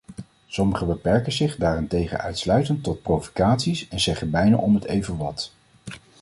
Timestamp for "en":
3.87-3.99